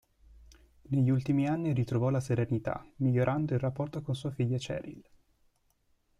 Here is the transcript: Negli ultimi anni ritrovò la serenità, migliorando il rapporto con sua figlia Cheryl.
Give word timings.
Negli 0.89 1.11
ultimi 1.11 1.45
anni 1.47 1.73
ritrovò 1.73 2.09
la 2.09 2.19
serenità, 2.19 2.83
migliorando 2.95 3.53
il 3.53 3.59
rapporto 3.59 4.01
con 4.01 4.15
sua 4.15 4.31
figlia 4.31 4.57
Cheryl. 4.57 5.05